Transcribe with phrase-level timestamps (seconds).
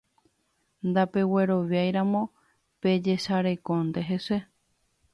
[0.89, 2.21] Ndapegueroviáiramo
[2.81, 4.37] pejesarekónte hese